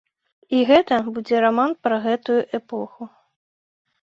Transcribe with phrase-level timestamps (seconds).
[0.59, 3.03] І гэта будзе раман пра гэтую эпоху.